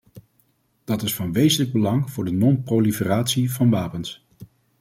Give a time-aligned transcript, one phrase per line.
[0.83, 4.25] Dat is van wezenlijk belang voor de non-proliferatie van wapens.